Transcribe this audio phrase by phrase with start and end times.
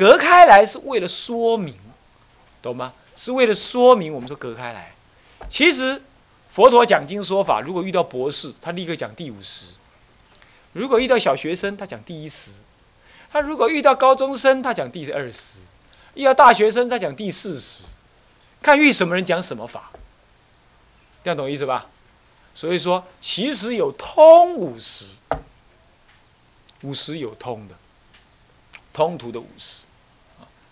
[0.00, 1.74] 隔开来是为了说明，
[2.62, 2.94] 懂吗？
[3.14, 4.94] 是为了说明，我们说隔开来。
[5.50, 6.00] 其实
[6.54, 9.74] 佛陀讲经说法，如果遇到博士，他立刻讲第五十；
[10.72, 12.50] 如果遇到小学生，他讲第一十；
[13.30, 15.58] 他如果遇到高中生，他讲第二十；
[16.14, 17.84] 遇到大学生，他讲第四十。
[18.62, 19.90] 看遇什么人讲什么法，
[21.22, 21.88] 这样懂意思吧？
[22.54, 25.16] 所以说，其实有通五十，
[26.80, 27.74] 五十有通的，
[28.94, 29.84] 通途的五十，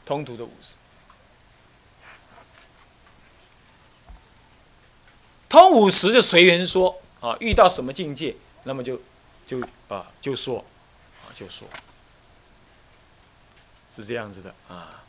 [0.09, 0.73] 通途的五十，
[5.51, 8.98] 通五十就随缘说啊，遇到什么境界，那么就
[9.47, 10.65] 就啊就说，
[11.23, 11.69] 啊就说，
[13.98, 15.03] 是这样子的啊。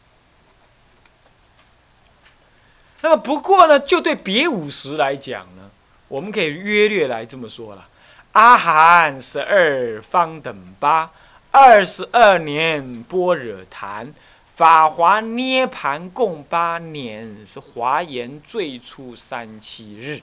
[2.99, 5.71] 那么不过呢，就对别五十来讲呢，
[6.09, 7.87] 我们可以约略来这么说了：
[8.33, 11.09] 阿含十二方等八，
[11.51, 14.13] 二十二年般若谈，
[14.59, 20.21] 法华涅盘共八年，是华严最初三七日。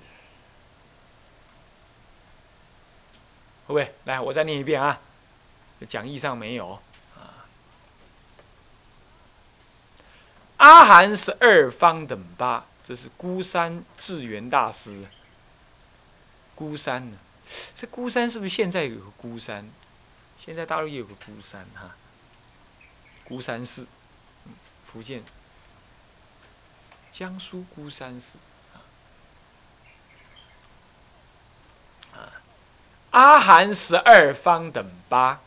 [3.67, 3.95] 会不会？
[4.05, 5.01] 来，我再念一遍啊，
[5.89, 6.79] 讲义上没有
[7.15, 7.49] 啊。
[10.59, 12.67] 阿含十二方等八。
[12.87, 15.07] 这是孤山智圆大师。
[16.55, 17.17] 孤山呢？
[17.75, 19.67] 这孤山是不是现在有个孤山？
[20.39, 21.97] 现在大陆也有个孤山哈。
[23.25, 23.87] 孤山寺，
[24.97, 25.23] 福建、
[27.13, 28.39] 江苏孤山寺。
[32.15, 32.33] 啊，
[33.11, 35.43] 阿含十二方等八，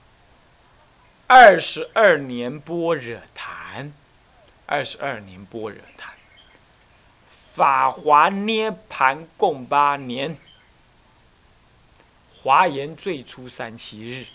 [1.26, 3.92] 二十二年般若谈，
[4.68, 6.14] 二十二年般若谈。
[7.56, 10.38] 法华涅盘共八年，
[12.36, 14.28] 华严最初三七日。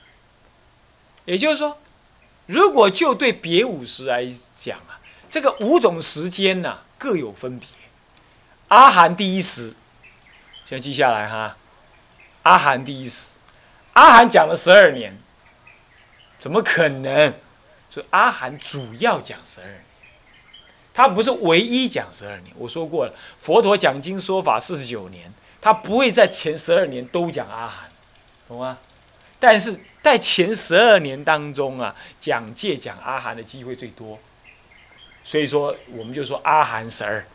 [1.25, 1.79] 也就是说，
[2.47, 4.94] 如果就对别五十来讲啊，
[5.35, 7.69] 这个五种时间呢各有分别。
[8.69, 9.75] 阿含第一时，
[10.65, 11.57] 先记下来哈。
[12.45, 13.31] 阿含第一时，
[13.95, 15.19] 阿含讲了十二年，
[16.39, 17.35] 怎么可能？
[17.91, 19.81] 所以阿含主要讲十二年。
[20.95, 27.91] 他不是唯一讲十二年，我说过了，佛陀讲经说法四十九年，他不会在前十二年都讲阿含，
[28.47, 28.79] 懂吗？
[29.41, 34.21] 但是在前十二年当中啊，讲戒讲阿含的机会最多，
[35.25, 37.27] 所以说我们就说阿含十二，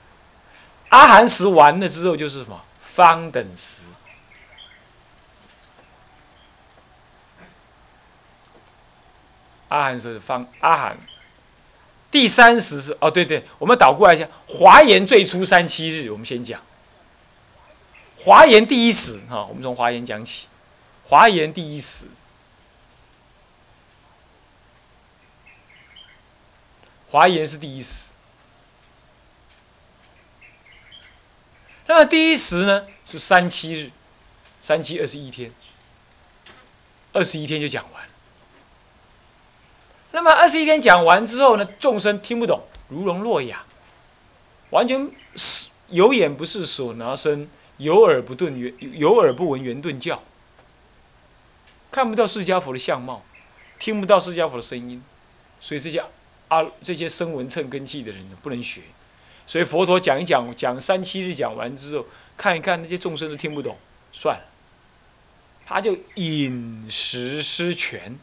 [0.89, 3.83] 阿含十完了之后就是什么方等十，
[9.69, 10.97] 阿含是方阿含。
[12.11, 16.59] 第三十是哦，对对，我们倒过来一下，华严最初三七日，我们先讲。
[18.23, 20.47] 华严第一时哈，我们从华严讲起。
[21.05, 22.05] 华严第一时，
[27.11, 28.05] 华严是第一时。
[31.87, 33.91] 那么第一时呢是三七日，
[34.61, 35.51] 三七二十一天，
[37.13, 38.07] 二十一天就讲完。
[40.11, 43.63] 那么二十一天讲完之后呢，众生听不懂，如聋若哑，
[44.69, 50.21] 完全是有眼不识手拿声，有耳不顿圆，有耳不闻圆顿教，
[51.91, 53.23] 看不到释迦佛的相貌，
[53.79, 55.03] 听不到释迦佛的声音，
[55.59, 56.03] 所以这些
[56.49, 58.81] 啊这些声闻称根器的人呢不能学，
[59.47, 62.05] 所以佛陀讲一讲，讲三七日讲完之后，
[62.37, 63.77] 看一看那些众生都听不懂，
[64.11, 64.45] 算了，
[65.65, 68.19] 他就饮食失权。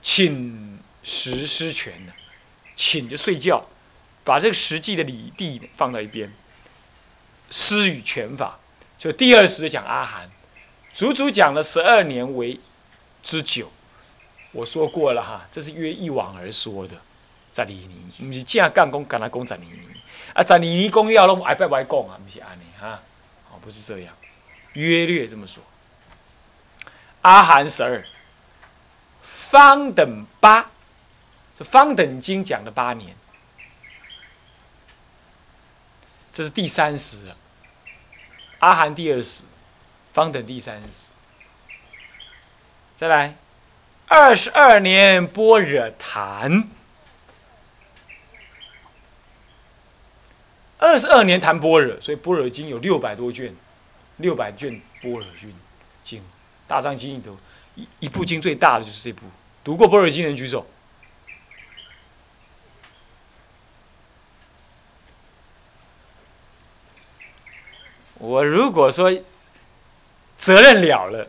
[0.00, 2.12] 寝食失权呢？
[2.76, 3.66] 寝就睡觉，
[4.22, 6.32] 把这个实际的理地放到一边，
[7.50, 8.60] 施与权法。
[8.96, 10.30] 就第二时讲阿含，
[10.94, 12.60] 足足讲了十二年为
[13.24, 13.72] 之久。
[14.56, 16.94] 我说过了哈，这是约一往而说的。
[17.52, 19.72] 十二年，不是正干工干他工十二年，
[20.32, 22.18] 啊，十二年公要拢挨不挨讲啊？
[22.22, 23.00] 不是安尼哈，
[23.50, 24.14] 哦，不是这样，
[24.72, 25.62] 约略这么说。
[27.22, 28.04] 阿含十二。
[29.22, 30.70] 方等八，
[31.56, 33.14] 这方等经讲了八年，
[36.32, 37.36] 这是第三十了。
[38.58, 39.42] 阿含第二十，
[40.12, 41.06] 方等第三十。
[42.96, 43.36] 再来，
[44.08, 46.68] 二十二年般若谈，
[50.78, 53.54] 二十二年谈般若，所以般若经有六百多卷，
[54.18, 55.54] 六百卷般若经，
[56.04, 56.22] 经
[56.66, 57.36] 大藏经里头。
[57.74, 59.26] 一一部经最大的就是这部，
[59.62, 60.66] 读过《般若经》的人举手。
[68.14, 69.12] 我如果说
[70.38, 71.28] 责任了了，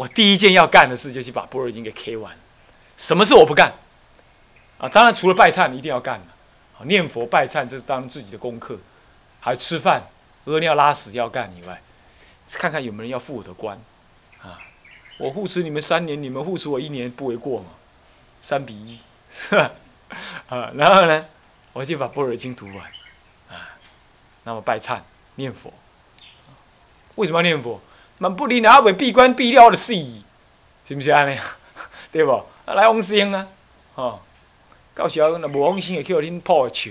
[0.00, 2.34] 我第一件要干的事就去把《般若经》给 K 完，
[2.96, 3.74] 什么事我不干？
[4.78, 6.18] 啊，当然除了拜忏一定要干
[6.84, 8.78] 念佛拜忏这是当自己的功课，
[9.40, 10.04] 还有吃饭、
[10.46, 11.82] 屙尿、拉屎要干以外，
[12.52, 13.78] 看看有没有人要付我的官，
[14.40, 14.58] 啊，
[15.18, 17.66] 我护持你们三年，你们护持我一年不为过嘛？
[18.40, 18.98] 三比一，
[20.48, 21.26] 啊，然后呢，
[21.74, 22.76] 我就把《般若经》读完，
[23.50, 23.76] 啊，
[24.44, 25.00] 那么拜忏
[25.34, 25.70] 念佛，
[27.16, 27.78] 为什么要念佛？
[28.20, 29.94] 蛮不离哪位闭关闭了的事，
[30.86, 31.38] 是不是安尼？
[32.12, 32.44] 对不？
[32.66, 33.46] 来往生啊，
[33.94, 34.20] 吼。
[34.94, 36.90] 到时候若无往生，会去互恁破笑。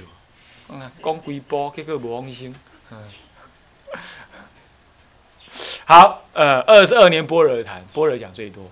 [0.69, 2.55] 嗯，讲几波，结果无往生。
[2.89, 2.97] 嗯。
[5.85, 8.65] 好，呃，二十二年般若谈，般若讲最多。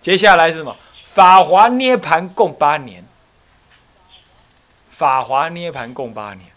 [0.00, 0.76] 接下来是什么？
[1.04, 3.04] 法华涅盘共八年。
[4.90, 6.51] 法华涅盘共八年。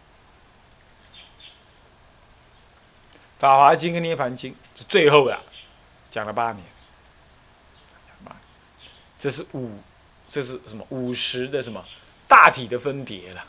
[3.40, 5.40] 法华经跟涅盘经是最后的，
[6.12, 6.64] 讲了八年。
[9.18, 9.80] 这是五，
[10.30, 10.86] 这是什么？
[10.90, 11.84] 五十的什么？
[12.28, 13.44] 大体的分别了，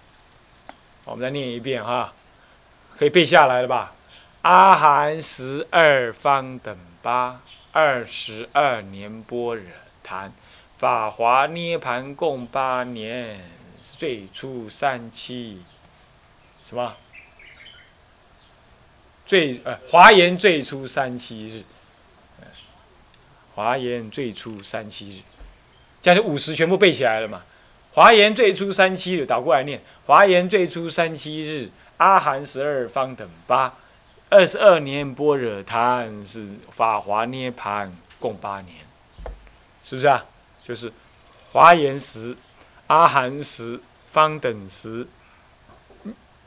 [1.04, 2.14] 我们再念一遍哈，
[2.96, 3.92] 可以背下来了吧？
[4.42, 7.40] 阿含十二方等八，
[7.72, 9.64] 二十二年般若
[10.02, 10.32] 谈，
[10.78, 13.50] 法华涅盘共八年，
[13.82, 15.62] 最初三期，
[16.64, 16.94] 什么？
[19.26, 21.62] 最呃华严最初三七日，
[23.54, 25.20] 华严最初三七日，
[26.00, 27.42] 这样就五十全部背起来了嘛？
[27.92, 29.82] 华严最初三七日，倒过来念。
[30.06, 33.74] 华严最初三七日，阿含十二方等八，
[34.30, 38.76] 二十二年般若谈是法华涅盘共八年，
[39.82, 40.24] 是不是啊？
[40.62, 40.92] 就是
[41.52, 42.36] 华严时，
[42.86, 43.80] 阿含时，
[44.12, 45.08] 方等时，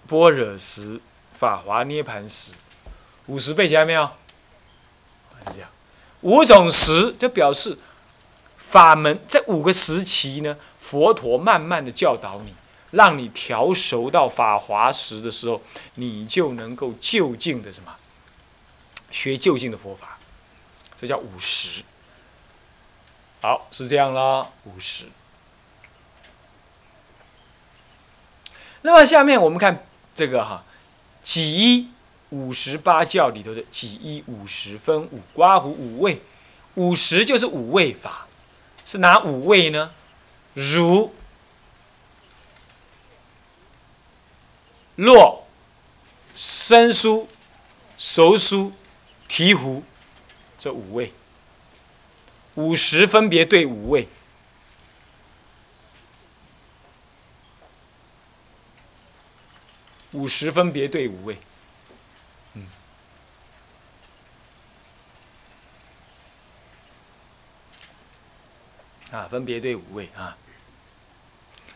[0.08, 1.02] 般若时，
[1.34, 2.52] 法华涅盘时，
[3.30, 4.10] 五十背起来没有？
[5.46, 5.70] 是这样，
[6.22, 7.78] 五种时就表示
[8.58, 10.58] 法门这五个时期呢。
[10.80, 12.52] 佛陀慢慢的教导你，
[12.90, 15.62] 让你调熟到法华时的时候，
[15.96, 17.96] 你就能够就近的什么，
[19.12, 20.18] 学就近的佛法，
[20.98, 21.84] 这叫五十。
[23.42, 25.06] 好，是这样啦，五十。
[28.82, 29.86] 那么下面我们看
[30.16, 30.64] 这个哈，
[31.24, 31.92] 几一
[32.30, 36.22] 五十八教里头的几一五十分五刮胡五味，
[36.76, 38.28] 五十就是五味法，
[38.86, 39.92] 是哪五味呢？
[40.54, 41.14] 如、
[44.96, 45.48] 落、
[46.36, 47.28] 生疏、
[47.98, 48.74] 熟疏、
[49.28, 49.82] 醍醐，
[50.60, 51.12] 这五味，
[52.56, 54.08] 五十分别对五味，
[60.12, 61.38] 五十分别对五味。
[69.20, 70.38] 啊，分别对五位啊，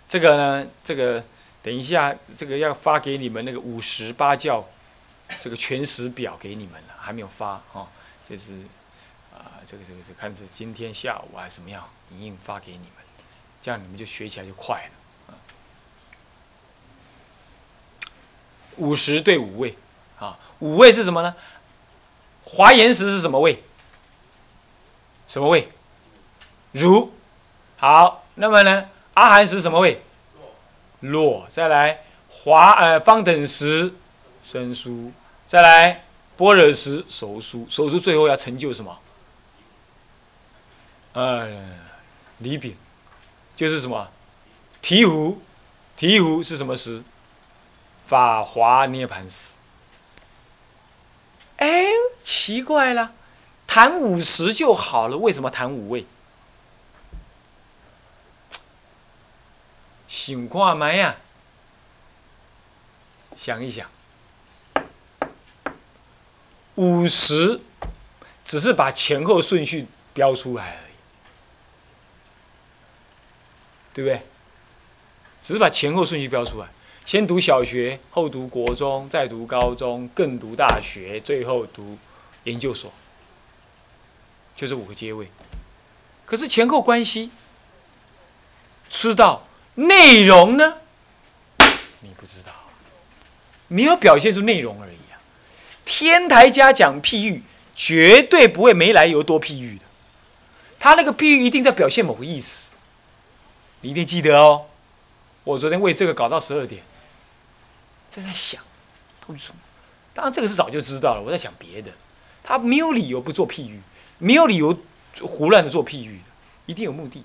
[0.07, 1.21] 这个呢，这个
[1.61, 4.65] 等一下，这个要发给你们那个五十八教
[5.41, 7.85] 这个全时表给你们了，还没有发哦，
[8.25, 8.53] 这是
[9.33, 13.03] 啊，这个这个是看是今天下午还是怎么样，一印发给你们，
[13.61, 15.35] 这样你们就学起来就快了啊。
[18.77, 19.75] 五十对五位
[20.17, 21.35] 啊，五位是什么呢？
[22.45, 23.61] 华严时是什么位？
[25.27, 25.67] 什么位？
[26.71, 27.11] 如。
[27.83, 28.85] 好，那么呢？
[29.13, 30.01] 阿含时什么位？
[31.01, 31.45] 落。
[31.51, 31.99] 再来
[32.29, 33.93] 华呃方等时
[34.41, 35.11] 生疏。
[35.45, 36.05] 再来
[36.37, 37.67] 般若时熟疏。
[37.69, 38.97] 熟疏最后要成就什么？
[41.11, 41.61] 呃，
[42.37, 42.77] 离品，
[43.53, 44.07] 就是什么？
[44.81, 45.35] 醍醐。
[45.99, 47.03] 醍醐是什么时？
[48.07, 49.51] 法华涅盘时。
[51.57, 51.87] 哎，
[52.23, 53.11] 奇怪了，
[53.67, 56.05] 谈五十就好了，为什么谈五位？
[60.13, 61.15] 想看麦呀？
[63.35, 63.89] 想一想，
[66.75, 67.59] 五十
[68.45, 70.93] 只是把前后顺序标出来而已，
[73.95, 74.21] 对不对？
[75.41, 76.67] 只是把前后顺序标出来，
[77.03, 81.97] 先读小学，后读国中，再读高中，更读大学，最后读
[82.43, 82.93] 研究所，
[84.55, 85.31] 就这五个阶位。
[86.23, 87.31] 可是前后关系，
[88.87, 89.47] 知道。
[89.75, 90.75] 内容呢？
[92.01, 92.51] 你不知道，
[93.67, 95.17] 没有表现出内容而已啊！
[95.85, 97.43] 天台家讲譬喻，
[97.75, 99.85] 绝对不会没来由多譬喻的。
[100.79, 102.71] 他那个譬喻一定在表现某个意思，
[103.81, 104.65] 你一定记得哦。
[105.43, 106.83] 我昨天为这个搞到十二点，
[108.11, 108.61] 正在想，
[109.27, 109.55] 为什么？
[110.13, 111.23] 当然这个是早就知道了。
[111.23, 111.91] 我在想别的，
[112.43, 113.81] 他没有理由不做譬喻，
[114.19, 114.77] 没有理由
[115.21, 116.23] 胡乱的做譬喻的，
[116.67, 117.23] 一定有目的。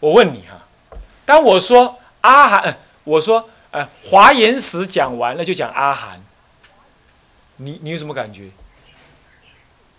[0.00, 0.66] 我问你哈，
[1.24, 6.22] 当我说阿含，我说呃华严时讲完了就讲阿含，
[7.56, 8.50] 你你有什么感觉？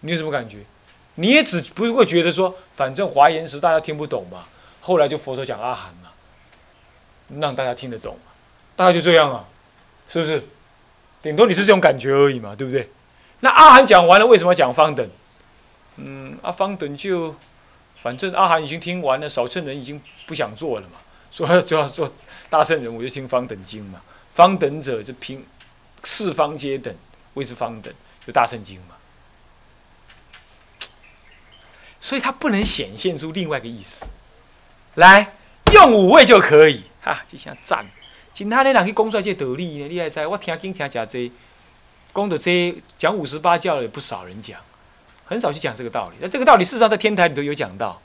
[0.01, 0.59] 你有什么感觉？
[1.15, 4.45] 你也只不会觉得说，反正华严时大家听不懂嘛，
[4.79, 6.09] 后来就佛说讲阿含嘛，
[7.41, 8.31] 让大家听得懂嘛，
[8.77, 9.45] 大概就这样啊，
[10.07, 10.47] 是不是？
[11.21, 12.89] 顶多你是这种感觉而已嘛，对不对？
[13.41, 15.05] 那阿含讲完了，为什么要讲方等？
[15.97, 17.35] 嗯，阿方等就，
[18.01, 20.99] 反正阿含已经听完了，少乘人已经不想做了嘛，
[21.31, 22.11] 说就要做
[22.49, 24.01] 大乘人，我就听方等经嘛。
[24.33, 25.45] 方等者就凭
[26.03, 26.95] 四方皆等，
[27.33, 27.93] 谓之方等，
[28.25, 28.95] 就大乘经嘛。
[31.99, 34.05] 所以它不能显现出另外一个意思，
[34.95, 35.33] 来
[35.73, 37.85] 用五味就可以哈，这下赞。
[38.33, 40.25] 其他的人去讲出来这道理呢，你还知？
[40.25, 41.29] 我听经听假这，
[42.15, 44.57] 讲的这讲五十八教也不少人讲，
[45.29, 46.15] 很少去讲这个道理。
[46.19, 48.01] 那这个道理事实上在天台里头有讲到，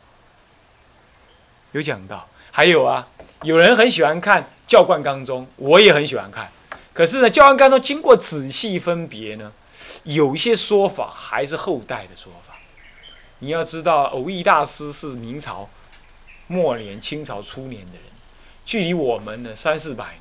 [1.73, 2.29] 有讲到。
[2.51, 3.09] 还有啊，
[3.43, 6.51] 有人很喜欢看教观纲中，我也很喜欢看。
[6.93, 9.51] 可是呢，教观纲中经过仔细分别呢，
[10.03, 12.55] 有一些说法还是后代的说法。
[13.39, 15.69] 你要知道，偶益大师是明朝
[16.47, 18.03] 末年、清朝初年的人，
[18.67, 20.21] 距离我们呢三四百年。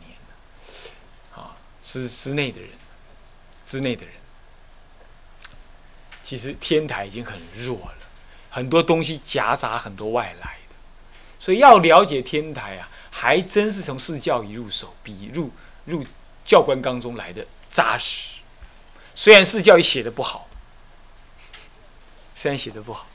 [1.84, 2.70] 之之内的人，
[3.66, 4.14] 之内的人，
[6.34, 7.94] 其实天台已经很弱了，
[8.50, 10.75] 很多东西夹杂很多外来的，
[11.38, 15.52] 所以要了解天台啊，还真是从释教一入手，比入
[15.86, 16.04] 入
[16.44, 18.40] 教官纲中来的扎实。
[19.13, 20.48] 虽然释教仪写的不好，
[22.34, 23.06] 虽然写的不好，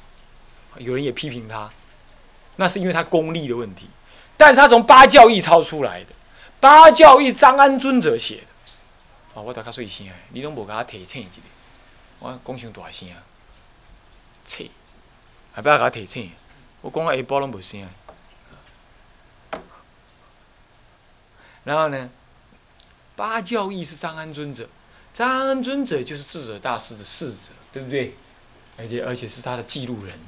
[0.76, 1.68] 有人也批评他，
[2.54, 3.88] 那是因为他功力的问题，
[4.37, 6.10] 但是他从八教义抄出来的，
[6.60, 9.42] 八教义张安尊者写的。
[9.42, 11.40] 我大较细声，你拢无甲他提醒一下，
[12.20, 13.08] 我讲伤大声，
[14.44, 14.70] 切，
[15.54, 16.32] 不要甲我提醒，
[16.80, 17.88] 我讲到下晡拢无声。
[21.64, 22.10] 然后呢，
[23.14, 24.68] 八教义是张安尊者，
[25.12, 28.14] 张安尊者就是智者大师的侍者，对不对？
[28.76, 30.18] 而且而且是他的记录人，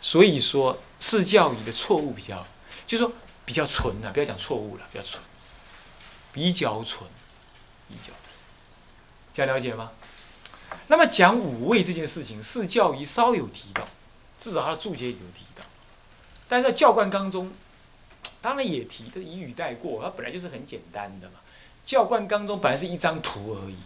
[0.00, 2.46] 所以说释教义的错误比较，
[2.86, 3.12] 就是说
[3.44, 5.22] 比较纯啊，不要讲错误了，比较纯，
[6.32, 7.08] 比较纯。
[7.88, 8.12] 比较，
[9.32, 9.90] 这样了解吗？
[10.90, 13.86] 那么讲五味这件事情，释教仪稍有提到，
[14.40, 15.62] 至少他的注解有提到，
[16.48, 17.52] 但是在教官纲中，
[18.42, 21.34] 当然也提，他一语带过，它本来就是很简单的嘛。
[21.86, 23.76] 教官纲中本来是一张图而已，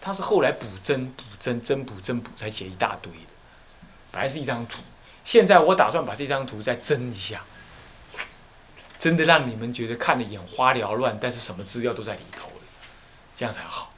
[0.00, 3.28] 他是后来补增补增增补增补才写一大堆的，
[4.12, 4.78] 本来是一张图，
[5.24, 7.44] 现在我打算把这张图再增一下，
[9.00, 12.54] 真的让你们觉得看的眼花缭乱，但是什么资料都在里头了。
[13.34, 13.92] 这样才好，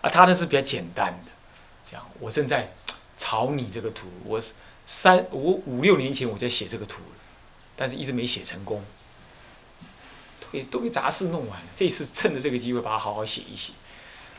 [0.00, 1.30] 啊，他呢是比较简单的，
[1.90, 2.72] 讲，我正在
[3.16, 4.40] 草拟这个图，我
[4.86, 7.02] 三五五六年前我就写这个图，
[7.76, 8.82] 但是一直没写成功，
[10.40, 13.74] 都给都给杂事弄完了，这次趁着这个机会把它好好写一写，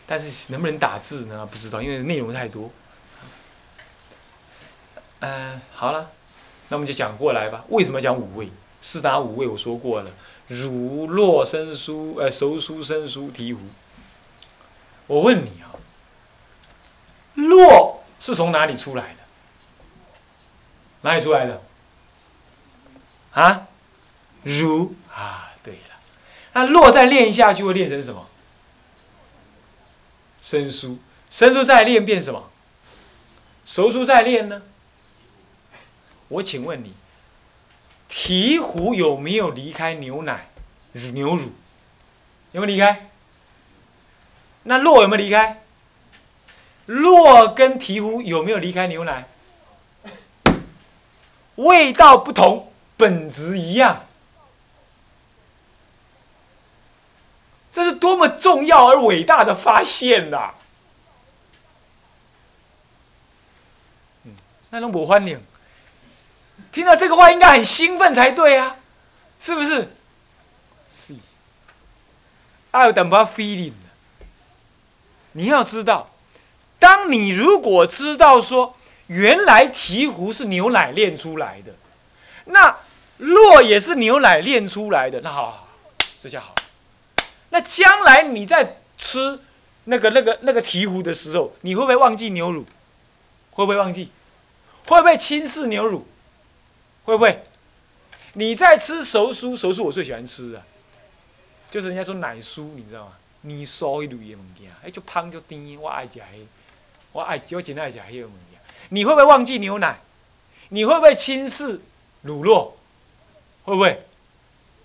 [0.08, 1.46] 但是能不能打字呢？
[1.46, 2.72] 不知道，因为内容太多。
[5.20, 6.10] 嗯，好了，
[6.70, 7.64] 那我们就讲过来吧。
[7.70, 8.50] 为什么讲五味？
[8.82, 10.12] 四大五味我说过了，
[10.48, 13.58] 儒、洛、生疏，呃，熟疏、生疏、醍醐。
[15.12, 15.76] 我问你啊，
[17.34, 19.20] 落是从哪里出来的？
[21.02, 21.62] 哪里出来的？
[23.34, 23.68] 啊，
[24.44, 26.00] 如啊，对了，
[26.54, 28.26] 那落再练一下去会练成什么？
[30.42, 30.98] 生疏，
[31.30, 32.50] 生疏再练变什么？
[33.66, 34.62] 熟疏再练呢？
[36.30, 36.94] 我请问你，
[38.10, 40.48] 醍醐有没有离开牛奶、
[40.94, 41.52] 牛乳？
[42.54, 43.11] 有没有离开？
[44.64, 45.62] 那洛有没有离开？
[46.86, 49.26] 洛跟醍醐有没有离开牛奶？
[51.56, 54.06] 味道不同，本质一样。
[57.72, 60.52] 这是多么重要而伟大的发现呐！
[64.26, 64.36] 嗯，
[64.72, 65.40] 那种不欢迎，
[66.72, 68.76] 听到这个话应该很兴奋才对啊，
[69.40, 69.96] 是不是？
[70.92, 71.16] 是。
[72.72, 73.74] 还有淡薄 feeling。
[75.34, 76.10] 你要知道，
[76.80, 78.76] 当你如果知道说
[79.08, 81.74] 原来醍醐是牛奶炼出来的，
[82.46, 82.78] 那
[83.18, 85.68] 洛也是牛奶炼出来的，那好，好，
[86.20, 86.56] 这下好。
[87.50, 89.40] 那将来你在吃
[89.86, 92.66] 那个那个那个醍醐的时候，你会不会忘记牛乳？
[93.52, 94.10] 会不会忘记？
[94.88, 96.08] 会不会轻视牛乳？
[97.06, 97.44] 会不会？
[98.34, 100.64] 你在吃熟酥，熟酥我最喜欢吃的，
[101.70, 103.12] 就是人家说奶酥，你知道吗？
[103.42, 106.46] 你所一类的物件，哎，就胖就甜，我爱食迄，
[107.12, 108.60] 我爱，我真爱食迄个物件。
[108.90, 110.00] 你会不会忘记牛奶？
[110.70, 111.82] 你会不会轻视
[112.22, 112.72] 乳酪？
[113.64, 114.06] 会不会？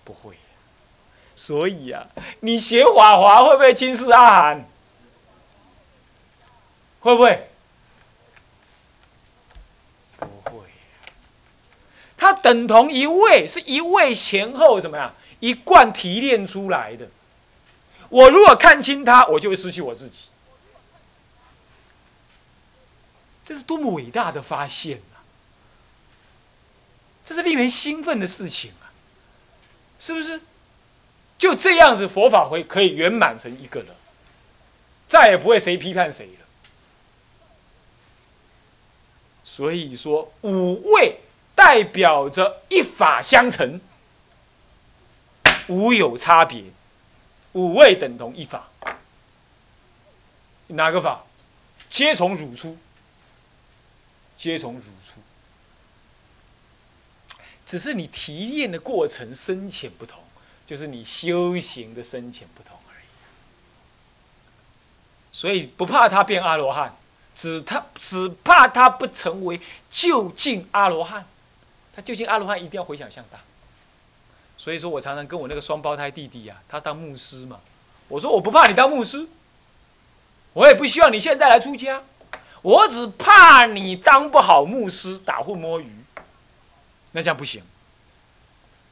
[0.03, 0.35] 不会。
[1.35, 2.07] 所以啊，
[2.39, 4.65] 你学法华会不会轻视阿含？
[7.01, 7.47] 会不会？
[10.19, 10.63] 不会。
[12.17, 15.13] 它等同一味，是一味前后怎么样？
[15.39, 17.07] 一贯提炼出来的。
[18.09, 20.29] 我如果看清他，我就会失去我自己。
[23.45, 25.23] 这是多么伟大的发现啊！
[27.23, 28.91] 这是令人兴奋的事情啊！
[29.99, 30.41] 是不是？
[31.37, 33.89] 就这样子，佛法会可以圆满成一个人，
[35.07, 36.45] 再也不会谁批判谁了。
[39.45, 41.19] 所以说，五位
[41.55, 43.79] 代表着一法相承，
[45.67, 46.63] 无有差别，
[47.57, 48.67] 五位等同一法。
[50.67, 51.23] 哪个法？
[51.89, 52.77] 皆从汝出。
[54.37, 55.19] 皆从汝出，
[57.65, 60.21] 只是你提炼的过程深浅不同，
[60.63, 63.05] 就是你修行的深浅不同而已。
[65.31, 66.95] 所以不怕他变阿罗汉，
[67.33, 69.59] 只他只怕他不成为
[69.89, 71.25] 就近阿罗汉。
[71.95, 73.39] 他就近阿罗汉一定要回想向大。
[74.57, 77.59] 所以说我常常跟我那个双胞胎弟弟啊，他当牧师嘛，
[78.07, 79.27] 我说我不怕你当牧师，
[80.53, 82.03] 我也不希望你现在来出家。
[82.63, 85.89] 我只怕你当不好牧师，打混摸鱼，
[87.11, 87.61] 那这样不行。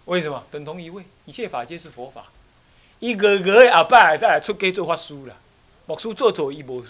[0.06, 0.44] 为什么？
[0.52, 2.26] 等同一位，一切法皆是佛法。
[3.00, 5.36] 一个个阿伯再出家做法师了，
[5.88, 6.86] 牧师做做伊无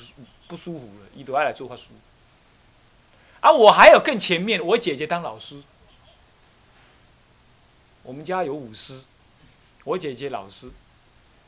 [0.48, 1.84] 不舒服了，伊都爱来做法师。
[3.39, 5.62] 啊，我还有更前面，我姐姐当老师。
[8.05, 9.01] 我们家有五师，
[9.83, 10.69] 我姐姐老师，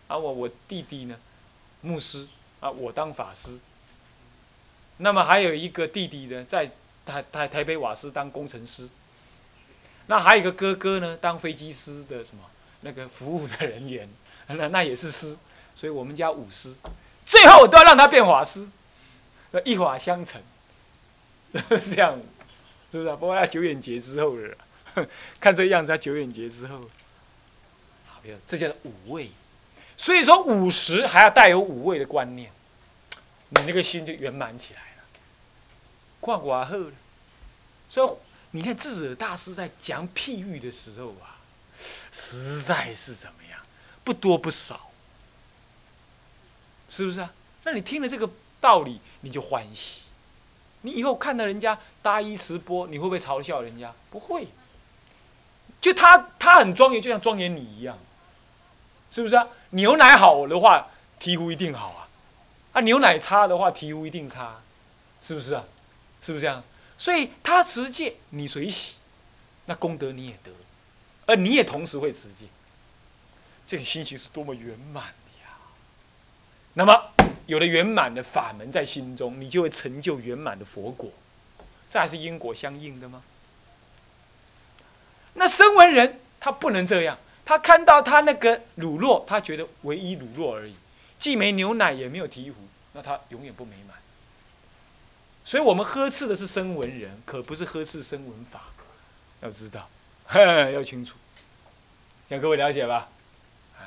[0.07, 1.15] 啊，我我弟弟呢，
[1.81, 2.27] 牧师，
[2.59, 3.59] 啊，我当法师。
[4.97, 6.71] 那么还有一个弟弟呢，在
[7.05, 8.89] 台台台北瓦斯当工程师。
[10.07, 12.43] 那还有一个哥哥呢，当飞机师的什么
[12.81, 14.09] 那个服务的人员，
[14.47, 15.37] 那那也是师。
[15.75, 16.73] 所以我们家五师，
[17.23, 18.67] 最后我都要让他变法师，
[19.63, 20.41] 一法相承，
[21.77, 22.19] 是这样，
[22.91, 23.09] 是不是？
[23.11, 24.57] 不过要九眼节之后了，
[25.39, 26.81] 看这样子，在九眼节之后，
[28.05, 29.31] 好，这叫五味。
[29.95, 32.51] 所以说五十还要带有五味的观念，
[33.49, 35.03] 你那个心就圆满起来了。
[36.19, 36.93] 挂挂后了，
[37.89, 38.09] 所以
[38.51, 41.41] 你看智者大师在讲譬喻的时候啊，
[42.11, 43.59] 实在是怎么样，
[44.03, 44.91] 不多不少，
[46.89, 47.33] 是不是啊？
[47.63, 48.29] 那你听了这个
[48.61, 50.03] 道理，你就欢喜。
[50.81, 53.93] 你以后看到人家搭衣直播，你会不会嘲笑人家？
[54.11, 54.47] 不会。
[55.79, 57.97] 就他他很庄严，就像庄严你一样，
[59.11, 59.47] 是不是啊？
[59.71, 60.87] 牛奶好的话，
[61.19, 62.07] 醍醐一定好啊。
[62.73, 64.59] 啊，牛奶差的话，醍醐一定差，
[65.21, 65.63] 是不是啊？
[66.21, 66.63] 是不是这样？
[66.97, 68.95] 所以他持戒，你随喜，
[69.65, 70.51] 那功德你也得，
[71.27, 72.45] 而你也同时会持戒，
[73.65, 75.49] 这个心情是多么圆满的呀！
[76.73, 77.11] 那么
[77.45, 81.11] 有了圆满的法门在心中，你就会成就圆满的佛果，
[81.89, 83.21] 这还是因果相应的吗？
[85.37, 90.75] 那声闻人他不能这样，他看到他那个乳酪，他觉得唯一乳酪而已，
[91.19, 92.53] 既没牛奶也没有醍醐，
[92.93, 93.95] 那他永远不美满。
[95.45, 98.63] 所以我们呵斥的是声闻人，可不是呵斥声闻法，
[99.41, 99.87] 要知道，
[100.71, 101.15] 要清楚，
[102.27, 103.07] 让各位了解吧。
[103.79, 103.85] 哎，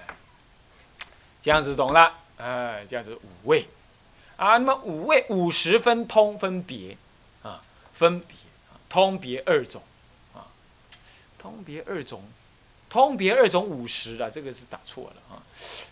[1.43, 3.67] 这样子懂了，哎，这样子五位，
[4.37, 6.97] 啊，那么五位五十分通分别，
[7.43, 7.61] 啊，
[7.93, 8.37] 分别，
[8.89, 9.83] 通别二种，
[11.41, 12.23] 通别二种，
[12.89, 15.43] 通别二种五十啊，这个是打错了啊，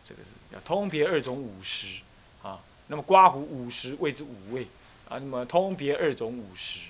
[0.06, 2.00] 这个是要通别二种五十，
[2.42, 4.66] 啊，那么刮胡五十谓之五位。
[5.08, 6.80] 啊，那么通别二种五十。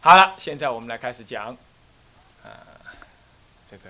[0.00, 1.56] 好了，现在我们来开始讲，
[2.44, 2.50] 呃，
[3.70, 3.84] 这个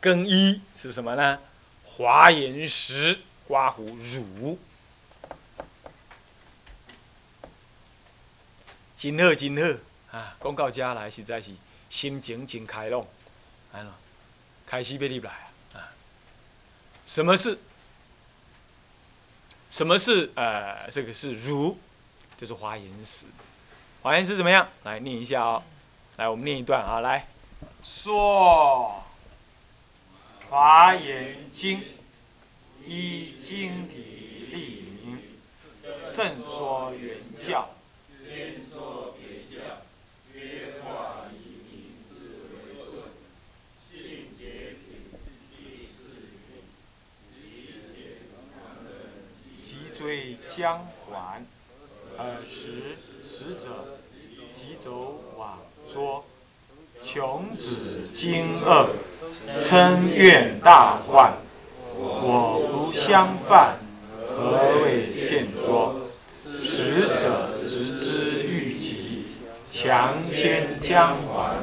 [0.00, 1.38] 更衣是什么呢？
[1.84, 4.58] 华严石刮胡乳。
[8.96, 9.76] 金鹤，金鹤
[10.10, 10.34] 啊！
[10.38, 11.52] 公告家来实在是
[11.90, 13.04] 心情真开朗，
[13.72, 13.98] 啊，
[14.66, 15.30] 开始要入来
[15.74, 15.92] 啊！
[17.04, 17.58] 什么是？
[19.70, 21.76] 什么是呃，这个是如，
[22.38, 23.26] 就是华严石。
[24.00, 24.66] 华严石怎么样？
[24.84, 25.62] 来念一下哦。
[26.16, 27.00] 来，我们念一段啊。
[27.00, 27.26] 来，
[27.84, 29.04] 说
[30.48, 31.84] 华严经，
[32.86, 35.22] 依经体立名，
[36.10, 37.68] 正说原教。
[49.98, 51.44] 追将还，
[52.18, 53.98] 尔时使者
[54.48, 55.58] 即走往
[55.92, 56.24] 说，
[57.02, 58.90] 穷子惊愕，
[59.60, 61.32] 称怨大患。
[61.96, 63.78] 我不相犯，
[64.28, 65.96] 何谓见拙？
[66.62, 69.24] 使者执之欲急，
[69.68, 71.56] 强牵将还。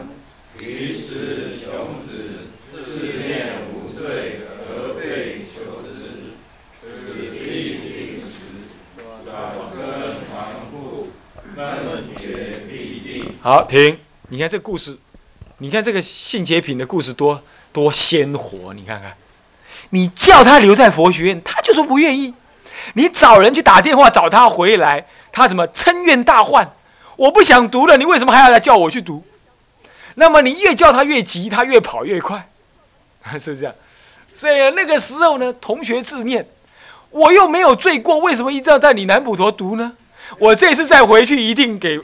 [0.60, 5.88] 于是穷子自念无罪，何被求之？
[6.82, 6.88] 此
[7.32, 8.36] 地平时，
[9.26, 9.32] 短
[9.72, 9.80] 根
[10.28, 11.08] 长布，
[11.56, 13.35] 闷绝必定。
[13.46, 13.96] 好，停！
[14.30, 14.98] 你看这故事，
[15.60, 17.40] 你看这个性结品的故事多
[17.72, 19.14] 多鲜活，你看看。
[19.92, 22.34] 你叫他留在佛学院，他就说不愿意。
[22.94, 26.68] 你找人去打电话找他回来，他怎么嗔怨大患？
[27.18, 29.24] 我不想读了，你为什么还要来叫我去读？
[30.16, 32.50] 那么你越叫他越急，他越跑越快，
[33.38, 33.76] 是不是这样？
[34.34, 36.48] 所以那个时候呢，同学自念，
[37.12, 39.94] 我又没有罪过，为什么一定要在你南普陀读呢？
[40.40, 42.02] 我这次再回去，一定给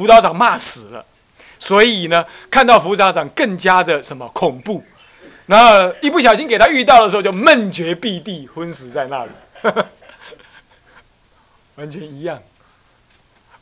[0.00, 1.04] 辅导长骂死了。
[1.58, 4.82] 所以呢，看到辅导长更加的什么恐怖。
[5.44, 9.30] 那一不小心给他遇到的时候，就闷绝毙地，昏死在那里，
[11.76, 12.42] 完全一样，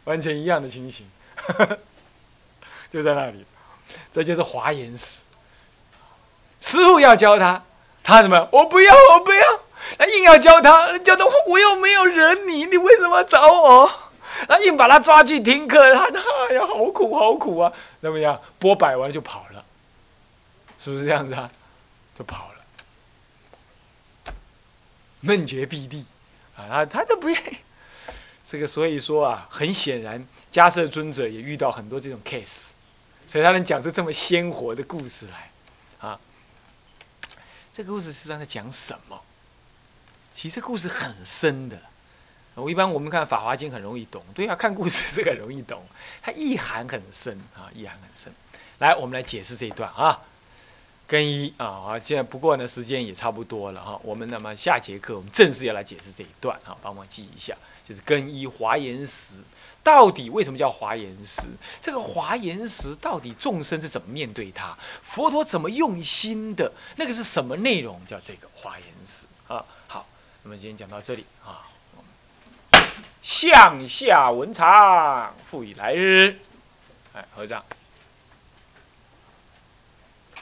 [0.04, 1.04] 完全一样的情形，
[2.92, 3.44] 就在那里，
[4.12, 5.18] 这就是华严史。
[6.60, 7.60] 师傅要教他，
[8.04, 8.48] 他什么？
[8.52, 9.42] 我不要，我不要。
[9.98, 13.90] 他硬要教他，教他我又没有惹你，你为什么找我？
[14.46, 16.04] 他硬把他抓去听课，他
[16.48, 17.72] 哎呀，好苦，好苦啊！
[18.00, 18.40] 怎么样？
[18.58, 19.64] 波摆完就跑了，
[20.78, 21.50] 是不是这样子啊？
[22.16, 24.34] 就跑了，
[25.20, 26.04] 闷绝必地，
[26.56, 27.58] 啊，他他都不愿意。
[28.46, 32.62] 这个所以说啊，很显然，迦摄尊者也遇到很多这种 case，
[33.26, 35.50] 所以他能讲出这么鲜活的故事来，
[36.00, 36.18] 啊，
[37.74, 39.20] 这个故事是在讲什么？
[40.32, 41.76] 其实故事很深的，
[42.60, 45.82] 我一般我们看《法华经》很容易懂，对啊，看故事这个容易懂，
[46.20, 48.32] 它意涵很深啊，意涵很深。
[48.78, 50.20] 来，我们来解释这一段啊。
[51.06, 51.98] 更一啊啊！
[51.98, 53.98] 现在不过呢，时间也差不多了哈。
[54.04, 59.42] 我们那么下节课我们正式要来解释这一段啊，帮忙记一下，就是更一华严时
[59.82, 61.40] 到底为什么叫华严时？
[61.80, 64.76] 这个华严时到底众生是怎么面对它？
[65.00, 66.70] 佛陀怎么用心的？
[66.96, 67.98] 那个是什么内容？
[68.06, 69.64] 叫这个华严时啊。
[69.86, 70.06] 好，
[70.42, 71.67] 那么今天讲到这里啊。
[73.22, 76.38] 向下文长，复以来日。
[77.14, 77.64] 哎，合掌。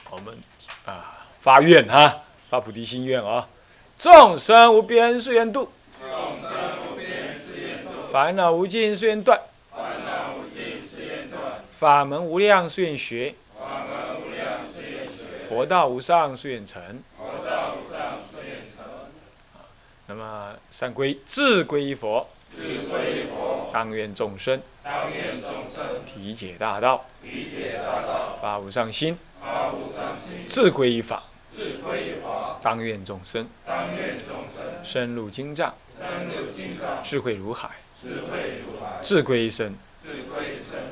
[0.09, 0.37] 我们。
[0.85, 3.47] 啊，发愿哈，发菩提心愿啊！
[3.99, 6.09] 众生无边誓愿度，众
[6.41, 6.51] 生
[6.87, 11.41] 无边誓愿度；烦恼无尽誓愿断，烦恼无尽誓愿断；
[11.77, 16.81] 法门无量誓愿学，法门无量誓愿学；佛道无上誓愿成，
[17.17, 18.85] 佛道无上誓愿成。
[20.07, 22.29] 那么三归自归佛，
[23.71, 26.05] 当愿众生，当愿众生。
[26.05, 29.17] 体解大道，体解大道；发无上心。
[30.47, 31.23] 自归依法，
[32.61, 33.47] 当愿众生。
[33.65, 34.83] 当愿众生。
[34.83, 35.75] 深入经藏，
[37.03, 37.69] 智慧如海；
[38.01, 39.75] 智慧如海，智归一生，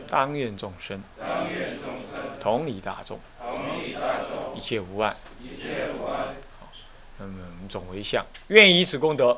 [0.08, 1.02] 当愿众生。
[2.40, 3.20] 同理大众，
[4.56, 5.16] 一切无碍。
[7.18, 9.38] 那么我们总为相，愿以此功德，